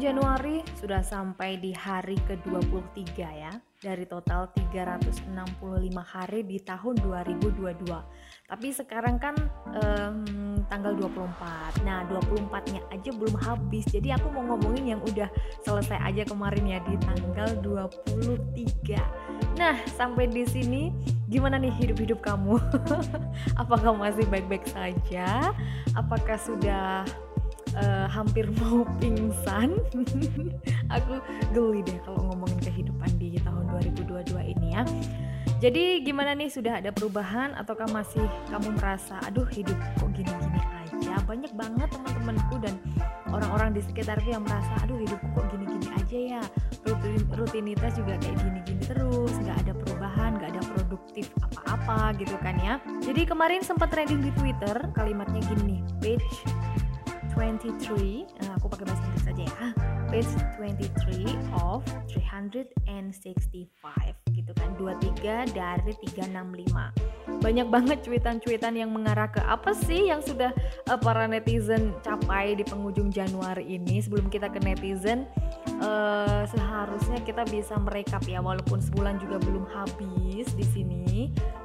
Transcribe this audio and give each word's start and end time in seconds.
Januari 0.00 0.64
sudah 0.80 1.04
sampai 1.04 1.60
di 1.60 1.76
hari 1.76 2.16
ke-23 2.24 3.20
ya 3.20 3.52
dari 3.84 4.08
total 4.08 4.48
365 4.72 5.28
hari 6.00 6.40
di 6.40 6.56
tahun 6.64 7.04
2022. 7.04 7.84
Tapi 8.48 8.68
sekarang 8.72 9.20
kan 9.20 9.36
um, 9.76 10.56
tanggal 10.72 10.96
24. 10.96 11.84
Nah, 11.84 12.08
24-nya 12.08 12.80
aja 12.88 13.10
belum 13.12 13.36
habis. 13.44 13.84
Jadi 13.92 14.16
aku 14.16 14.32
mau 14.32 14.56
ngomongin 14.56 14.96
yang 14.96 15.04
udah 15.04 15.28
selesai 15.68 16.00
aja 16.00 16.24
kemarin 16.24 16.64
ya 16.64 16.80
di 16.80 16.96
tanggal 17.04 17.60
23. 17.60 19.60
Nah, 19.60 19.76
sampai 19.84 20.32
di 20.32 20.48
sini 20.48 20.96
gimana 21.28 21.60
nih 21.60 21.76
hidup-hidup 21.76 22.24
kamu? 22.24 22.56
Apakah 23.60 23.92
masih 23.92 24.24
baik-baik 24.32 24.64
saja? 24.64 25.52
Apakah 25.92 26.40
sudah 26.40 27.04
uh, 27.78 28.06
hampir 28.10 28.48
mau 28.62 28.82
pingsan. 28.98 29.78
aku 30.96 31.22
geli 31.54 31.80
deh 31.86 31.98
kalau 32.02 32.32
ngomongin 32.32 32.60
kehidupan 32.62 33.10
di 33.20 33.38
tahun 33.42 33.70
2022 33.78 34.52
ini 34.58 34.68
ya. 34.74 34.82
Jadi 35.60 36.00
gimana 36.08 36.32
nih 36.32 36.48
sudah 36.48 36.80
ada 36.80 36.88
perubahan 36.88 37.52
ataukah 37.52 37.84
masih 37.92 38.24
kamu 38.48 38.72
merasa 38.80 39.20
aduh 39.28 39.44
hidup 39.52 39.76
kok 40.00 40.08
gini-gini 40.16 40.56
aja? 40.56 41.20
Banyak 41.28 41.52
banget 41.52 41.88
teman-temanku 41.92 42.56
dan 42.64 42.80
orang-orang 43.28 43.76
di 43.76 43.84
sekitarku 43.84 44.32
yang 44.32 44.40
merasa 44.40 44.72
aduh 44.80 44.96
hidupku 44.96 45.28
kok 45.36 45.46
gini-gini 45.52 45.88
aja 45.92 46.18
ya. 46.40 46.42
Rutin, 46.88 47.22
rutinitas 47.36 47.92
juga 47.92 48.16
kayak 48.24 48.40
gini-gini 48.40 48.82
terus, 48.88 49.32
nggak 49.36 49.56
ada 49.68 49.72
perubahan, 49.76 50.30
nggak 50.40 50.50
ada 50.56 50.62
produktif 50.72 51.28
apa-apa 51.44 52.16
gitu 52.16 52.36
kan 52.40 52.56
ya. 52.64 52.74
Jadi 53.04 53.28
kemarin 53.28 53.60
sempat 53.60 53.92
trending 53.92 54.24
di 54.24 54.32
Twitter 54.40 54.80
kalimatnya 54.96 55.44
gini 55.44 55.84
page 56.00 56.24
23 57.40 58.28
nah, 58.44 58.52
aku 58.60 58.68
pakai 58.68 58.84
bahasa 58.84 59.00
Inggris 59.08 59.24
saja 59.24 59.44
ya. 59.48 59.66
Page 60.12 60.28
23 60.60 61.56
of 61.64 61.80
365 62.12 63.64
gitu 64.36 64.52
kan. 64.52 64.68
23 64.76 65.56
dari 65.56 65.92
365 66.04 67.10
banyak 67.40 67.68
banget 67.72 67.98
cuitan-cuitan 68.04 68.76
yang 68.76 68.92
mengarah 68.92 69.32
ke 69.32 69.40
apa 69.40 69.72
sih 69.72 70.12
yang 70.12 70.20
sudah 70.20 70.52
uh, 70.92 70.98
para 71.00 71.24
netizen 71.24 71.96
capai 72.04 72.52
di 72.52 72.66
penghujung 72.66 73.08
Januari 73.08 73.80
ini 73.80 74.02
sebelum 74.02 74.28
kita 74.28 74.52
ke 74.52 74.60
netizen 74.60 75.24
uh, 75.80 76.44
seharusnya 76.46 77.18
kita 77.24 77.42
bisa 77.48 77.74
merekap 77.80 78.22
ya 78.28 78.38
walaupun 78.38 78.78
sebulan 78.78 79.18
juga 79.18 79.40
belum 79.42 79.64
habis 79.72 80.46
di 80.54 80.64
sini 80.64 81.00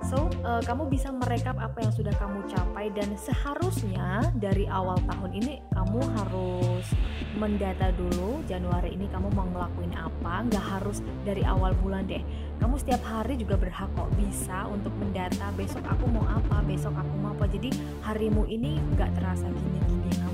So, 0.05 0.30
uh, 0.45 0.61
kamu 0.61 0.85
bisa 0.94 1.09
merekap 1.09 1.58
apa 1.58 1.81
yang 1.81 1.89
sudah 1.89 2.13
kamu 2.21 2.45
capai 2.45 2.93
dan 2.93 3.17
seharusnya 3.17 4.30
dari 4.38 4.69
awal 4.69 5.02
tahun 5.02 5.33
ini 5.33 5.66
kamu 5.73 5.97
harus 6.21 6.86
mendata 7.33 7.89
dulu 7.97 8.45
Januari 8.45 8.93
ini 8.93 9.09
kamu 9.09 9.33
mau 9.33 9.49
ngelakuin 9.49 9.97
apa, 9.97 10.45
nggak 10.45 10.66
harus 10.77 11.02
dari 11.25 11.41
awal 11.41 11.73
bulan 11.81 12.05
deh. 12.05 12.21
Kamu 12.61 12.77
setiap 12.77 13.02
hari 13.02 13.33
juga 13.41 13.58
berhak 13.58 13.89
kok 13.97 14.13
bisa 14.13 14.69
untuk 14.69 14.93
mendata 15.02 15.49
besok 15.58 15.81
aku 15.89 16.05
mau 16.05 16.25
apa, 16.30 16.61
besok 16.69 16.93
aku 16.93 17.13
mau 17.17 17.33
apa. 17.33 17.49
Jadi 17.49 17.73
harimu 18.05 18.45
ini 18.45 18.77
nggak 18.93 19.09
terasa 19.17 19.49
gini-gini 19.49 20.21
kan 20.21 20.31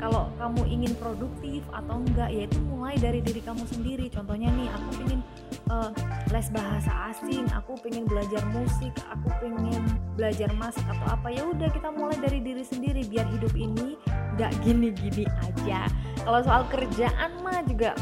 kalau 0.00 0.32
kamu 0.40 0.64
ingin 0.64 0.92
produktif 0.96 1.60
atau 1.76 2.00
enggak 2.00 2.32
ya 2.32 2.48
itu 2.48 2.58
mulai 2.64 2.96
dari 2.96 3.20
diri 3.20 3.44
kamu 3.44 3.68
sendiri. 3.68 4.08
Contohnya 4.08 4.48
nih 4.48 4.68
aku 4.72 4.90
ingin 5.04 5.20
uh, 5.68 5.92
les 6.32 6.48
bahasa 6.48 7.12
asing 7.12 7.44
aku 7.52 7.76
pengen 7.84 8.08
belajar 8.08 8.40
musik 8.48 8.96
aku 9.12 9.28
pengen 9.44 9.84
belajar 10.16 10.48
masak 10.56 10.82
atau 10.88 11.06
apa. 11.12 11.28
Ya 11.28 11.44
udah 11.44 11.68
kita 11.68 11.92
mulai 11.92 12.16
dari 12.16 12.40
diri 12.40 12.64
sendiri 12.64 13.04
biar 13.04 13.28
hidup 13.28 13.52
ini 13.52 14.00
nggak 14.40 14.50
gini-gini 14.64 15.28
aja. 15.44 15.84
Kalau 16.24 16.40
soal 16.40 16.64
kerjaan 16.72 17.44
mah 17.44 17.60
juga 17.68 17.92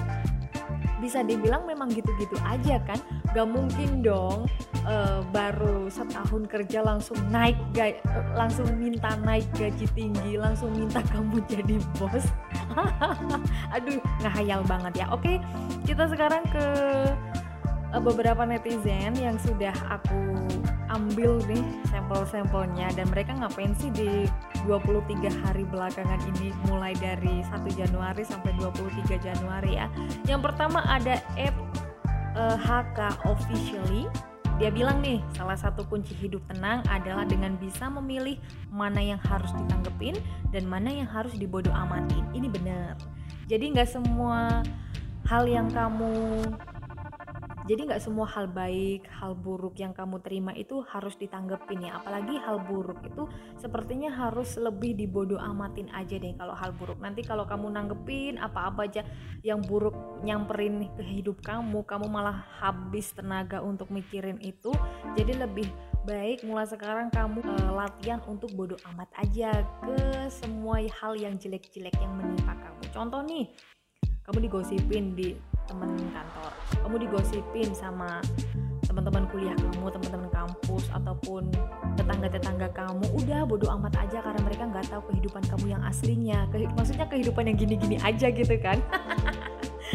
bisa 1.02 1.26
dibilang 1.26 1.66
memang 1.66 1.90
gitu-gitu 1.90 2.38
aja 2.46 2.78
kan? 2.86 2.98
Gak 3.34 3.50
mungkin 3.50 4.00
dong 4.06 4.46
uh, 4.88 5.20
baru 5.30 5.92
setahun 5.92 6.48
kerja 6.48 6.80
langsung 6.80 7.20
naik 7.28 7.56
ga, 7.76 7.92
langsung 8.32 8.66
minta 8.80 9.14
naik 9.20 9.44
gaji 9.54 9.86
tinggi 9.92 10.40
langsung 10.40 10.72
minta 10.72 11.04
kamu 11.12 11.44
jadi 11.46 11.76
bos. 12.00 12.24
Aduh 13.76 14.00
ngahayal 14.24 14.64
banget 14.64 15.04
ya. 15.04 15.06
Oke 15.12 15.38
kita 15.84 16.08
sekarang 16.08 16.42
ke 16.48 16.66
uh, 17.92 18.02
beberapa 18.02 18.48
netizen 18.48 19.12
yang 19.20 19.36
sudah 19.36 19.76
aku 19.92 20.34
ambil 20.88 21.36
nih 21.44 21.64
sampel-sampelnya. 21.92 22.88
Dan 22.96 23.12
mereka 23.12 23.36
ngapain 23.36 23.76
sih 23.76 23.92
di 23.92 24.24
23 24.64 25.44
hari 25.44 25.68
belakangan 25.68 26.20
ini? 26.34 26.50
Mulai 26.64 26.96
dari 26.96 27.44
1 27.44 27.60
Januari 27.76 28.24
sampai 28.24 28.56
23 28.56 29.20
Januari 29.20 29.76
ya. 29.76 29.86
Yang 30.24 30.48
pertama 30.48 30.80
ada 30.88 31.20
app 31.36 31.56
uh, 32.40 32.56
HK 32.56 33.28
officially 33.28 34.08
dia 34.58 34.74
bilang 34.74 34.98
nih, 34.98 35.22
salah 35.38 35.54
satu 35.54 35.86
kunci 35.86 36.18
hidup 36.18 36.42
tenang 36.50 36.82
adalah 36.90 37.22
dengan 37.22 37.54
bisa 37.54 37.86
memilih 37.86 38.42
mana 38.74 38.98
yang 38.98 39.22
harus 39.22 39.54
ditanggepin 39.54 40.18
dan 40.50 40.66
mana 40.66 40.90
yang 40.90 41.06
harus 41.06 41.30
dibodoh 41.38 41.70
amatin. 41.70 42.26
Ini 42.34 42.50
benar. 42.50 42.98
Jadi 43.46 43.70
nggak 43.70 43.86
semua 43.86 44.66
hal 45.30 45.46
yang 45.46 45.70
kamu 45.70 46.42
jadi 47.68 47.84
nggak 47.84 48.00
semua 48.00 48.24
hal 48.24 48.48
baik, 48.48 49.04
hal 49.12 49.36
buruk 49.36 49.76
yang 49.76 49.92
kamu 49.92 50.24
terima 50.24 50.56
itu 50.56 50.80
harus 50.88 51.20
ditanggepin 51.20 51.84
ya. 51.84 52.00
Apalagi 52.00 52.40
hal 52.40 52.64
buruk 52.64 53.04
itu 53.04 53.28
sepertinya 53.60 54.08
harus 54.08 54.56
lebih 54.56 54.96
dibodoh 54.96 55.36
amatin 55.36 55.92
aja 55.92 56.16
deh 56.16 56.32
kalau 56.40 56.56
hal 56.56 56.72
buruk. 56.72 56.96
Nanti 56.96 57.20
kalau 57.20 57.44
kamu 57.44 57.68
nanggepin 57.68 58.40
apa-apa 58.40 58.88
aja 58.88 59.04
yang 59.44 59.60
buruk 59.60 59.92
nyamperin 60.24 60.88
ke 60.96 61.04
hidup 61.04 61.44
kamu, 61.44 61.84
kamu 61.84 62.08
malah 62.08 62.40
habis 62.56 63.12
tenaga 63.12 63.60
untuk 63.60 63.92
mikirin 63.92 64.40
itu. 64.40 64.72
Jadi 65.12 65.36
lebih 65.36 65.68
baik 66.08 66.48
mulai 66.48 66.64
sekarang 66.64 67.12
kamu 67.12 67.44
uh, 67.44 67.84
latihan 67.84 68.24
untuk 68.24 68.48
bodoh 68.56 68.80
amat 68.96 69.12
aja 69.20 69.60
ke 69.84 70.32
semua 70.32 70.80
hal 70.80 71.12
yang 71.20 71.36
jelek-jelek 71.36 71.92
yang 72.00 72.16
menimpa 72.16 72.56
kamu. 72.56 72.80
Contoh 72.96 73.20
nih, 73.28 73.52
kamu 74.28 74.44
digosipin 74.44 75.16
di 75.16 75.32
teman 75.64 75.96
kantor. 76.12 76.52
Kamu 76.84 76.96
digosipin 77.00 77.72
sama 77.72 78.20
teman-teman 78.84 79.24
kuliah 79.32 79.56
kamu 79.56 79.88
teman-teman 79.88 80.28
kampus 80.28 80.84
ataupun 80.92 81.48
tetangga-tetangga 81.96 82.68
kamu. 82.76 83.08
Udah 83.16 83.48
bodo 83.48 83.72
amat 83.80 83.96
aja 84.04 84.20
karena 84.20 84.40
mereka 84.44 84.68
nggak 84.68 84.84
tahu 84.92 85.02
kehidupan 85.08 85.42
kamu 85.48 85.64
yang 85.72 85.80
aslinya. 85.80 86.44
Ke, 86.52 86.68
maksudnya 86.76 87.08
kehidupan 87.08 87.48
yang 87.48 87.56
gini-gini 87.56 87.96
aja 88.04 88.28
gitu 88.28 88.52
kan. 88.60 88.76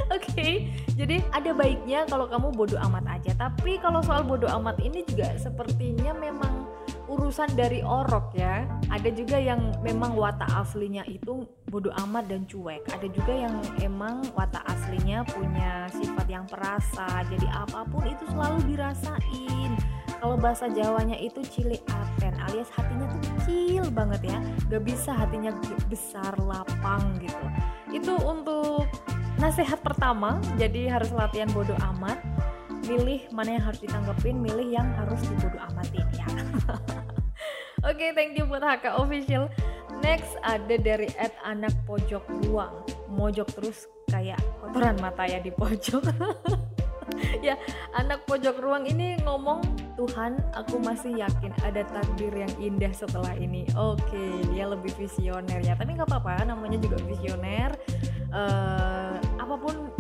Oke, 0.10 0.26
okay, 0.34 0.54
jadi 0.98 1.22
ada 1.30 1.54
baiknya 1.54 2.10
kalau 2.10 2.26
kamu 2.26 2.50
bodoh 2.58 2.82
amat 2.90 3.06
aja. 3.22 3.38
Tapi 3.38 3.78
kalau 3.78 4.02
soal 4.02 4.26
bodoh 4.26 4.50
amat 4.50 4.82
ini 4.82 5.06
juga 5.06 5.38
sepertinya 5.38 6.18
memang 6.18 6.63
urusan 7.14 7.54
dari 7.54 7.86
orok 7.86 8.34
ya. 8.34 8.66
Ada 8.90 9.10
juga 9.14 9.38
yang 9.38 9.74
memang 9.86 10.18
watak 10.18 10.50
aslinya 10.50 11.06
itu 11.06 11.46
bodoh 11.70 11.94
amat 12.06 12.30
dan 12.30 12.46
cuek. 12.50 12.86
Ada 12.90 13.08
juga 13.10 13.34
yang 13.34 13.56
emang 13.82 14.26
watak 14.34 14.66
aslinya 14.66 15.22
punya 15.30 15.88
sifat 15.94 16.28
yang 16.30 16.46
perasa 16.50 17.22
jadi 17.30 17.48
apa 17.54 17.86
pun 17.88 18.04
itu 18.10 18.26
selalu 18.34 18.60
dirasain. 18.74 19.72
Kalau 20.24 20.40
bahasa 20.40 20.72
Jawanya 20.72 21.20
itu 21.20 21.44
cili 21.52 21.78
aten 21.92 22.34
alias 22.48 22.72
hatinya 22.72 23.12
tuh 23.12 23.22
kecil 23.28 23.84
banget 23.92 24.22
ya. 24.32 24.40
Gak 24.72 24.84
bisa 24.88 25.12
hatinya 25.12 25.52
besar 25.92 26.34
lapang 26.40 27.20
gitu. 27.20 27.46
Itu 27.92 28.16
untuk 28.24 28.88
nasihat 29.38 29.82
pertama 29.84 30.40
jadi 30.56 30.94
harus 30.94 31.12
latihan 31.12 31.50
bodoh 31.52 31.76
amat 31.94 32.22
milih 32.84 33.22
mana 33.32 33.60
yang 33.60 33.64
harus 33.64 33.80
ditanggepin, 33.80 34.36
milih 34.40 34.68
yang 34.68 34.88
harus 35.00 35.20
dibodo 35.24 35.60
amatin 35.72 36.08
ya. 36.16 36.28
Oke, 37.84 38.00
okay, 38.00 38.10
thank 38.16 38.40
you 38.40 38.48
buat 38.48 38.64
HK 38.64 38.96
official. 38.96 39.52
Next 40.00 40.40
ada 40.44 40.76
dari 40.80 41.12
at 41.20 41.36
anak 41.44 41.76
pojok 41.84 42.24
ruang. 42.48 42.84
Mojok 43.12 43.48
terus 43.60 43.88
kayak 44.08 44.40
kotoran 44.64 44.96
mata 45.04 45.28
ya 45.28 45.44
di 45.44 45.52
pojok. 45.52 46.00
ya, 47.46 47.60
anak 47.96 48.24
pojok 48.24 48.56
ruang 48.64 48.88
ini 48.88 49.20
ngomong, 49.28 49.60
"Tuhan, 50.00 50.40
aku 50.56 50.80
masih 50.80 51.20
yakin 51.20 51.52
ada 51.64 51.84
takdir 51.84 52.32
yang 52.32 52.52
indah 52.60 52.92
setelah 52.96 53.36
ini." 53.36 53.68
Oke, 53.76 54.00
okay, 54.08 54.32
dia 54.56 54.66
lebih 54.68 54.96
visioner 54.96 55.60
ya. 55.60 55.76
Tapi 55.76 56.00
nggak 56.00 56.08
apa-apa, 56.08 56.48
namanya 56.48 56.80
juga 56.80 56.98
visioner. 57.04 57.76
Uh, 58.34 59.20
apa 59.38 59.56
pun 59.60 59.94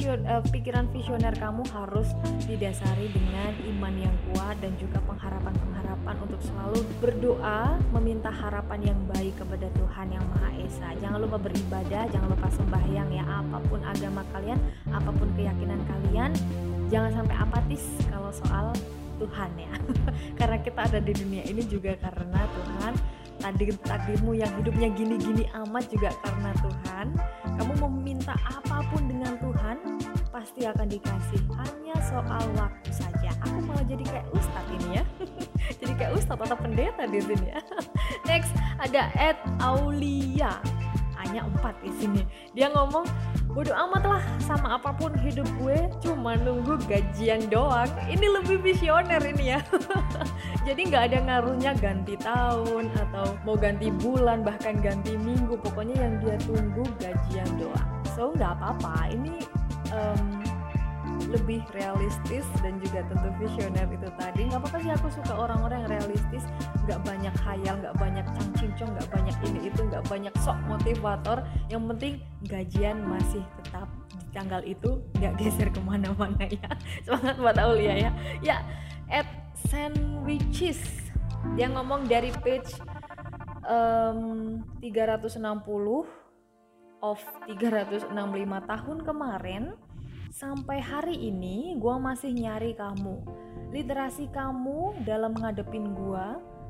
vision, 0.00 0.24
uh, 0.24 0.40
pikiran 0.48 0.88
visioner 0.96 1.36
kamu 1.36 1.60
harus 1.76 2.08
didasari 2.48 3.12
dengan 3.12 3.52
iman 3.68 3.94
yang 4.00 4.16
kuat 4.32 4.56
dan 4.64 4.72
juga 4.80 4.96
pengharapan-pengharapan 5.04 6.16
untuk 6.24 6.40
selalu 6.40 6.80
berdoa, 7.04 7.76
meminta 8.00 8.32
harapan 8.32 8.80
yang 8.80 9.00
baik 9.12 9.36
kepada 9.36 9.68
Tuhan 9.76 10.08
yang 10.08 10.24
Maha 10.32 10.56
Esa. 10.64 10.96
Jangan 11.04 11.20
lupa 11.20 11.36
beribadah, 11.36 12.08
jangan 12.08 12.32
lupa 12.32 12.48
sembahyang 12.48 13.12
ya 13.12 13.24
apa 13.28 13.60
pun 13.68 13.84
agama 13.84 14.24
kalian, 14.32 14.56
apa 14.88 15.10
pun 15.12 15.28
keyakinan 15.36 15.80
kalian, 15.84 16.32
jangan 16.88 17.20
sampai 17.20 17.36
apatis 17.36 17.84
kalau 18.08 18.32
soal 18.32 18.72
Tuhan 19.20 19.52
ya. 19.60 19.72
karena 20.40 20.56
kita 20.64 20.80
ada 20.80 20.96
di 21.04 21.12
dunia 21.12 21.44
ini 21.44 21.60
juga 21.68 21.92
karena 22.00 22.40
Tuhan 22.48 23.19
takdir 23.40 23.72
takdirmu 23.88 24.36
yang 24.36 24.52
hidupnya 24.60 24.88
gini-gini 24.92 25.44
amat 25.64 25.88
juga 25.88 26.12
karena 26.20 26.50
Tuhan. 26.60 27.06
Kamu 27.56 27.72
meminta 27.88 28.36
apa 28.44 28.84
pun 28.92 29.02
dengan 29.08 29.36
Tuhan 29.40 29.76
pasti 30.30 30.68
akan 30.68 30.86
dikasih. 30.86 31.40
Hanya 31.56 31.96
soal 32.04 32.44
waktu 32.54 32.90
saja. 32.92 33.32
Aku 33.48 33.64
malah 33.64 33.84
jadi 33.88 34.04
kayak 34.04 34.26
ustadz 34.36 34.72
ini 34.76 35.00
ya. 35.00 35.04
Jadi 35.80 35.92
kayak 35.96 36.12
ustadz 36.18 36.44
atau 36.44 36.58
pendeta 36.60 37.08
di 37.08 37.20
sini 37.24 37.46
ya. 37.56 37.60
Next 38.28 38.52
ada 38.76 39.08
Ed 39.16 39.38
Aulia. 39.64 40.60
Hanya 41.16 41.46
empat 41.48 41.78
di 41.80 41.92
sini. 41.96 42.22
Dia 42.52 42.68
ngomong 42.72 43.04
bodoh 43.52 43.74
amat 43.74 44.04
lah 44.06 44.22
sama 44.50 44.82
apa 44.82 44.90
pun 44.90 45.14
hidup 45.22 45.46
gue 45.62 45.78
cuma 46.02 46.34
nunggu 46.34 46.74
gajian 46.90 47.46
doang. 47.46 47.86
Ini 48.10 48.26
lebih 48.42 48.58
visioner 48.58 49.22
ini 49.22 49.54
ya. 49.54 49.62
Jadi 50.66 50.90
nggak 50.90 51.14
ada 51.14 51.18
ngaruhnya 51.22 51.72
ganti 51.78 52.18
tahun 52.18 52.90
atau 52.98 53.38
mau 53.46 53.54
ganti 53.54 53.94
bulan 53.94 54.42
bahkan 54.42 54.82
ganti 54.82 55.14
minggu. 55.14 55.54
Pokoknya 55.62 56.02
yang 56.02 56.14
dia 56.18 56.34
tunggu 56.42 56.82
gajian 56.98 57.46
doang. 57.62 57.90
So 58.18 58.34
nggak 58.34 58.58
apa-apa. 58.58 59.14
Ini 59.14 59.34
um, 59.94 60.39
lebih 61.28 61.60
realistis 61.76 62.46
dan 62.64 62.80
juga 62.80 63.04
tentu 63.04 63.28
visioner 63.36 63.86
itu 63.92 64.08
tadi. 64.16 64.48
Nggak 64.48 64.60
apa-apa 64.64 64.78
sih 64.80 64.92
aku 64.94 65.08
suka 65.12 65.32
orang-orang 65.36 65.84
yang 65.84 65.90
realistis. 66.00 66.44
Nggak 66.88 67.00
banyak 67.04 67.34
hayal 67.44 67.74
nggak 67.84 67.96
banyak 68.00 68.26
cangcincong 68.32 68.90
nggak 68.96 69.08
banyak 69.12 69.36
ini 69.50 69.60
itu 69.68 69.80
nggak 69.84 70.04
banyak 70.08 70.34
sok 70.40 70.58
motivator. 70.64 71.44
Yang 71.68 71.82
penting 71.94 72.14
gajian 72.48 72.96
masih 73.04 73.42
tetap 73.60 73.88
di 74.10 74.26
tanggal 74.32 74.60
itu 74.64 74.90
nggak 75.20 75.34
geser 75.36 75.68
ke 75.68 75.80
mana-mana 75.84 76.44
ya. 76.48 76.70
Semangat 77.04 77.36
buat 77.36 77.56
Aulia 77.60 77.94
ya. 78.08 78.10
Ya 78.40 78.56
at 79.12 79.28
sandwiches. 79.68 80.80
Dia 81.56 81.72
ngomong 81.72 82.08
dari 82.08 82.32
page 82.44 82.68
um, 83.64 84.60
360 84.80 85.40
of 87.00 87.18
365 87.48 88.12
tahun 88.68 88.98
kemarin 89.04 89.62
Sampai 90.30 90.78
hari 90.78 91.18
ini 91.26 91.74
gue 91.74 91.96
masih 91.98 92.30
nyari 92.30 92.78
kamu. 92.78 93.18
Literasi 93.74 94.30
kamu 94.30 95.02
dalam 95.02 95.34
ngadepin 95.34 95.90
gue 95.90 96.26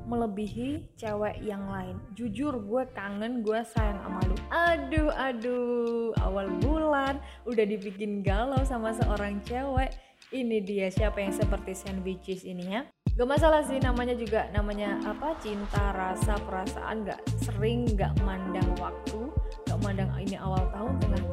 melebihi 0.08 0.96
cewek 0.96 1.44
yang 1.44 1.68
lain. 1.68 2.00
Jujur 2.16 2.56
gue 2.56 2.88
kangen, 2.96 3.44
gue 3.44 3.60
sayang 3.60 4.00
sama 4.00 4.20
lu. 4.24 4.36
Aduh, 4.48 5.12
aduh, 5.12 6.08
awal 6.24 6.48
bulan 6.64 7.20
udah 7.44 7.64
dibikin 7.68 8.24
galau 8.24 8.64
sama 8.64 8.96
seorang 8.96 9.44
cewek. 9.44 9.92
Ini 10.32 10.64
dia 10.64 10.88
siapa 10.88 11.20
yang 11.20 11.36
seperti 11.36 11.76
sandwiches 11.76 12.48
ini 12.48 12.80
ya. 12.80 12.88
Gak 13.12 13.28
masalah 13.28 13.60
sih 13.60 13.76
namanya 13.76 14.16
juga 14.16 14.48
namanya 14.56 14.96
apa 15.04 15.36
cinta 15.44 15.92
rasa 15.92 16.40
perasaan 16.48 17.04
gak 17.04 17.20
sering 17.44 17.84
gak 17.92 18.16
mandang 18.24 18.72
waktu 18.80 19.28
gak 19.68 19.76
mandang 19.84 20.08
ini 20.16 20.40
awal 20.40 20.64
tahun 20.72 20.96
tengah 21.04 21.29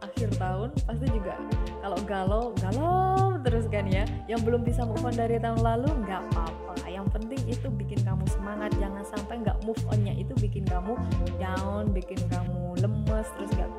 akhir 0.00 0.28
tahun 0.36 0.68
pasti 0.84 1.06
juga 1.10 1.34
kalau 1.80 1.98
galau 2.04 2.44
galau 2.60 3.40
terus 3.40 3.66
kan 3.72 3.88
ya. 3.88 4.04
Yang 4.28 4.40
belum 4.46 4.62
bisa 4.64 4.84
move 4.84 5.02
on 5.02 5.16
dari 5.16 5.40
tahun 5.40 5.60
lalu 5.60 5.90
nggak 6.04 6.20
apa-apa. 6.30 6.74
Yang 6.86 7.06
penting 7.16 7.42
itu 7.48 7.66
bikin 7.72 8.00
kamu 8.04 8.24
semangat. 8.28 8.70
Jangan 8.76 9.04
sampai 9.04 9.40
nggak 9.40 9.58
move 9.64 9.80
onnya 9.88 10.14
itu 10.14 10.32
bikin 10.38 10.64
kamu 10.68 10.94
down 11.40 11.90
bikin 11.90 12.20
kamu 12.28 12.76
lemes 12.78 13.28
terus 13.36 13.50
nggak 13.56 13.70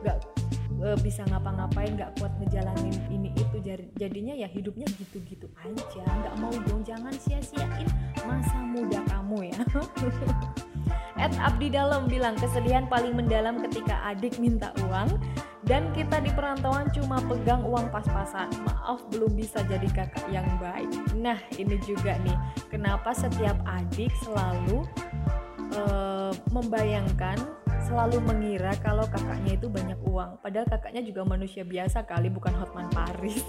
nggak 0.00 0.18
uh, 0.80 0.98
bisa 1.04 1.22
ngapa-ngapain 1.28 1.92
nggak 1.94 2.10
kuat 2.18 2.32
ngejalanin 2.40 2.96
ini 3.12 3.30
itu. 3.36 3.56
Jadinya 4.00 4.34
ya 4.34 4.48
hidupnya 4.48 4.88
gitu-gitu 4.96 5.46
aja. 5.60 6.04
Nggak 6.04 6.34
mau 6.40 6.54
dong 6.66 6.82
jangan 6.82 7.12
sia-siain 7.12 7.86
masa 8.24 8.56
muda 8.60 9.00
kamu 9.06 9.52
ya. 9.52 9.58
Ed 11.20 11.36
Abdi 11.36 11.68
Dalam 11.68 12.08
bilang 12.08 12.32
kesedihan 12.40 12.88
paling 12.88 13.12
mendalam 13.12 13.60
ketika 13.68 14.00
adik 14.08 14.40
minta 14.40 14.72
uang 14.88 15.20
dan 15.70 15.94
kita 15.94 16.18
di 16.18 16.34
perantauan 16.34 16.90
cuma 16.90 17.22
pegang 17.22 17.62
uang 17.62 17.94
pas-pasan. 17.94 18.50
Maaf 18.66 19.06
belum 19.14 19.38
bisa 19.38 19.62
jadi 19.70 19.86
kakak 19.86 20.26
yang 20.34 20.50
baik. 20.58 20.90
Nah 21.14 21.38
ini 21.54 21.78
juga 21.86 22.18
nih 22.26 22.34
kenapa 22.66 23.14
setiap 23.14 23.54
adik 23.62 24.10
selalu 24.26 24.82
uh, 25.78 26.34
membayangkan 26.50 27.38
selalu 27.86 28.18
mengira 28.18 28.74
kalau 28.82 29.06
kakaknya 29.06 29.54
itu 29.54 29.70
banyak 29.70 29.98
uang 30.06 30.42
padahal 30.42 30.66
kakaknya 30.68 31.02
juga 31.06 31.26
manusia 31.26 31.66
biasa 31.66 32.04
kali 32.06 32.30
bukan 32.30 32.54
Hotman 32.54 32.86
Paris 32.92 33.42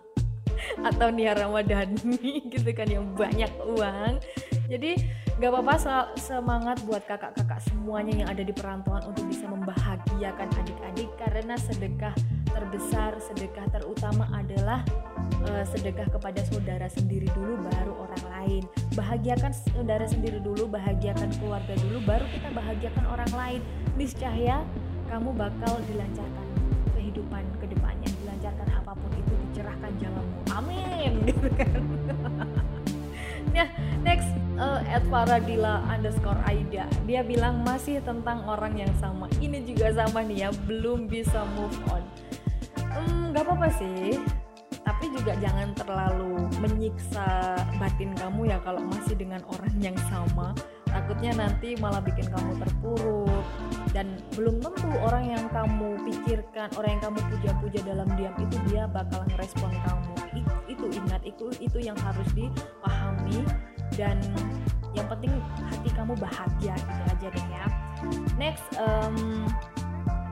atau 0.88 1.08
Nia 1.10 1.34
Ramadhani 1.34 2.46
gitu 2.52 2.70
kan 2.76 2.86
yang 2.86 3.10
banyak 3.16 3.50
uang 3.64 4.22
jadi 4.70 5.02
gak 5.42 5.50
apa-apa 5.50 5.74
semangat 6.14 6.78
buat 6.86 7.02
kakak-kakak 7.02 7.58
semuanya 7.66 8.22
yang 8.22 8.28
ada 8.30 8.46
di 8.46 8.54
perantauan 8.54 9.02
untuk 9.02 9.26
bisa 9.26 9.50
membahagiakan 9.50 10.46
adik-adik 10.46 11.10
karena 11.18 11.58
sedekah 11.58 12.14
terbesar 12.54 13.18
sedekah 13.18 13.66
terutama 13.74 14.30
adalah 14.30 14.86
uh, 15.50 15.66
sedekah 15.66 16.06
kepada 16.06 16.38
saudara 16.46 16.86
sendiri 16.86 17.26
dulu 17.34 17.58
baru 17.66 17.92
orang 18.06 18.24
lain. 18.30 18.62
Bahagiakan 18.94 19.50
saudara 19.74 20.06
sendiri 20.06 20.38
dulu 20.38 20.70
bahagiakan 20.70 21.34
keluarga 21.42 21.74
dulu 21.82 21.98
baru 22.06 22.26
kita 22.30 22.48
bahagiakan 22.54 23.04
orang 23.10 23.32
lain. 23.34 23.60
Niscaya 23.98 24.62
kamu 25.10 25.34
bakal 25.34 25.82
dilancarkan 25.90 26.46
kehidupan 26.94 27.42
ke 27.58 27.66
depannya 27.74 28.06
dilancarkan 28.22 28.68
apa 28.70 28.92
pun 28.94 29.10
itu 29.18 29.34
dicerahkan 29.50 29.92
jalanmu. 29.98 30.40
Amin. 30.54 31.12
Gitu 31.30 31.48
kan 31.58 31.80
Faradila 34.98 35.86
underscore 35.86 36.42
Aida. 36.50 36.90
Dia 37.06 37.22
bilang 37.22 37.62
masih 37.62 38.02
tentang 38.02 38.42
orang 38.50 38.74
yang 38.74 38.90
sama. 38.98 39.30
Ini 39.38 39.62
juga 39.62 39.94
sama 39.94 40.26
nih 40.26 40.46
ya 40.46 40.50
belum 40.66 41.06
bisa 41.06 41.46
move 41.54 41.78
on. 41.94 42.02
Hmm, 42.90 43.30
gak 43.30 43.46
apa-apa 43.46 43.70
sih. 43.78 44.18
Tapi 44.82 45.14
juga 45.14 45.38
jangan 45.38 45.70
terlalu 45.78 46.50
menyiksa 46.58 47.54
batin 47.78 48.10
kamu 48.18 48.50
ya 48.50 48.58
kalau 48.66 48.82
masih 48.82 49.14
dengan 49.14 49.38
orang 49.46 49.74
yang 49.78 49.94
sama. 50.10 50.50
Takutnya 50.90 51.38
nanti 51.38 51.78
malah 51.78 52.02
bikin 52.02 52.26
kamu 52.26 52.58
terpuruk. 52.58 53.46
Dan 53.94 54.18
belum 54.34 54.58
tentu 54.58 54.90
orang 55.06 55.30
yang 55.30 55.46
kamu 55.54 56.02
pikirkan 56.02 56.66
orang 56.74 56.98
yang 56.98 57.02
kamu 57.10 57.20
puja-puja 57.30 57.80
dalam 57.86 58.08
diam 58.18 58.34
itu 58.42 58.56
dia 58.66 58.90
bakal 58.90 59.22
ngerespon 59.30 59.70
kamu. 59.70 60.14
Itu 60.66 60.86
ingat 60.90 61.22
itu 61.22 61.46
itu 61.62 61.78
yang 61.78 61.98
harus 62.02 62.26
dipahami. 62.34 63.46
Dan 63.94 64.18
yang 64.96 65.06
penting 65.06 65.32
hati 65.70 65.90
kamu 65.94 66.14
bahagia 66.18 66.74
gitu 66.74 67.02
aja 67.06 67.26
deh 67.30 67.46
ya. 67.50 67.64
Next 68.40 68.66
um, 68.78 69.46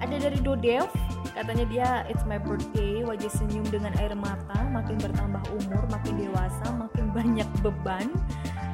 ada 0.03 0.17
dari 0.19 0.39
Dodev. 0.43 0.89
Katanya 1.35 1.67
dia 1.71 1.89
it's 2.11 2.27
my 2.27 2.39
birthday. 2.41 3.07
Wajah 3.07 3.31
senyum 3.31 3.67
dengan 3.71 3.95
air 4.03 4.15
mata 4.19 4.67
makin 4.71 4.99
bertambah 4.99 5.43
umur 5.55 5.83
makin 5.91 6.15
dewasa 6.19 6.67
makin 6.75 7.11
banyak 7.17 7.49
beban 7.63 8.11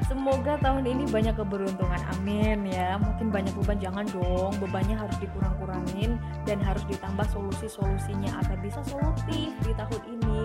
Semoga 0.05 0.61
tahun 0.61 0.85
ini 0.85 1.09
banyak 1.09 1.33
keberuntungan. 1.33 1.97
Amin 2.13 2.69
ya. 2.69 3.01
Mungkin 3.01 3.33
banyak 3.33 3.57
beban 3.57 3.81
jangan 3.81 4.05
dong. 4.13 4.53
Bebannya 4.61 4.93
harus 4.93 5.17
dikurang-kurangin 5.17 6.21
dan 6.45 6.61
harus 6.61 6.85
ditambah 6.85 7.25
solusi-solusinya 7.33 8.37
agar 8.45 8.57
bisa 8.61 8.85
solutif 8.85 9.49
di 9.65 9.73
tahun 9.73 10.01
ini. 10.05 10.39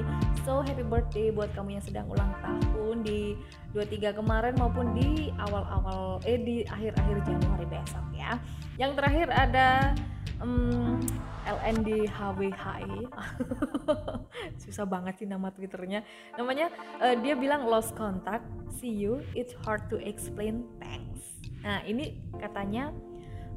So 0.48 0.64
happy 0.64 0.80
birthday 0.80 1.28
buat 1.28 1.52
kamu 1.52 1.76
yang 1.76 1.84
sedang 1.84 2.08
ulang 2.08 2.32
tahun 2.40 3.04
di 3.04 3.36
23 3.76 4.16
kemarin 4.16 4.56
maupun 4.56 4.96
di 4.96 5.28
awal-awal 5.36 6.24
eh 6.24 6.40
di 6.40 6.56
akhir-akhir 6.64 7.28
Januari 7.28 7.66
besok 7.68 8.06
ya. 8.16 8.40
Yang 8.80 8.96
terakhir 8.96 9.28
ada 9.28 9.92
um, 10.40 10.96
LND 11.50 12.06
HWHE 12.06 13.10
susah 14.62 14.86
banget 14.86 15.24
sih 15.24 15.28
nama 15.28 15.50
twitternya. 15.50 16.06
Namanya 16.38 16.70
uh, 17.02 17.18
dia 17.18 17.34
bilang 17.34 17.66
lost 17.66 17.98
contact 17.98 18.46
see 18.70 18.90
you 18.90 19.18
it's 19.34 19.54
hard 19.66 19.90
to 19.90 19.98
explain 19.98 20.62
thanks. 20.78 21.26
Nah 21.66 21.82
ini 21.82 22.22
katanya 22.38 22.94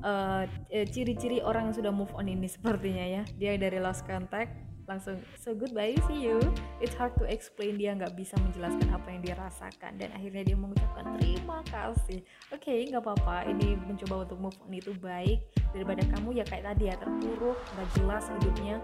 uh, 0.02 0.50
ciri-ciri 0.70 1.40
orang 1.46 1.70
yang 1.70 1.76
sudah 1.78 1.94
move 1.94 2.12
on 2.18 2.26
ini 2.26 2.50
sepertinya 2.50 3.06
ya. 3.22 3.24
Dia 3.38 3.56
dari 3.62 3.78
lost 3.78 4.04
contact 4.10 4.73
langsung 4.86 5.20
so 5.40 5.56
goodbye 5.56 5.96
see 6.10 6.28
you. 6.28 6.40
It's 6.84 6.96
hard 6.96 7.16
to 7.22 7.26
explain 7.28 7.80
dia 7.80 7.96
nggak 7.96 8.16
bisa 8.20 8.36
menjelaskan 8.40 8.88
apa 8.92 9.08
yang 9.12 9.22
dia 9.24 9.36
rasakan. 9.40 9.92
Dan 10.00 10.10
akhirnya 10.16 10.44
dia 10.44 10.58
mengucapkan 10.58 11.16
terima 11.20 11.64
kasih. 11.72 12.24
Oke 12.52 12.70
okay, 12.70 12.80
nggak 12.92 13.04
apa-apa. 13.04 13.48
Ini 13.52 13.80
mencoba 13.80 14.28
untuk 14.28 14.38
move 14.40 14.58
on 14.64 14.74
itu 14.76 14.92
baik 15.00 15.40
daripada 15.72 16.04
kamu. 16.14 16.30
Ya 16.38 16.46
kayak 16.48 16.64
tadi 16.74 16.84
ya 16.92 16.96
terpuruk 17.00 17.58
nggak 17.76 17.88
jelas 18.00 18.24
hidupnya 18.40 18.76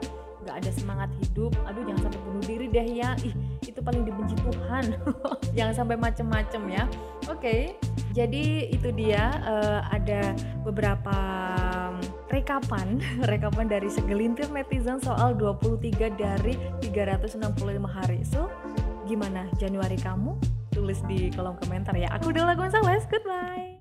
nggak 0.48 0.56
ada 0.64 0.72
semangat 0.72 1.10
hidup. 1.20 1.52
Aduh 1.68 1.84
jangan 1.84 2.10
sampai 2.10 2.22
bunuh 2.24 2.44
diri 2.48 2.68
deh 2.72 2.88
ya. 2.96 3.12
Ih 3.28 3.36
itu 3.68 3.80
paling 3.84 4.04
dibenci 4.08 4.36
Tuhan. 4.40 4.86
Jangan 5.58 5.74
sampai 5.76 5.96
macem-macem 6.00 6.62
ya. 6.72 6.84
Oke 7.28 7.40
okay, 7.40 7.62
jadi 8.10 8.74
itu 8.74 8.90
dia 8.96 9.30
uh, 9.46 9.86
ada 9.94 10.34
beberapa 10.66 11.18
rekapan 12.30 13.02
rekapan 13.32 13.66
dari 13.70 13.90
segelintir 13.90 14.50
netizen 14.54 15.02
soal 15.02 15.34
23 15.36 16.14
dari 16.16 16.54
365 16.86 17.50
hari. 17.86 18.22
So 18.26 18.48
gimana 19.10 19.50
Januari 19.58 19.98
kamu? 19.98 20.38
Tulis 20.70 21.02
di 21.10 21.34
kolom 21.34 21.58
komentar 21.60 21.98
ya. 21.98 22.14
Aku 22.16 22.30
Dela 22.30 22.54
Gonzales 22.54 23.10
goodbye 23.10 23.79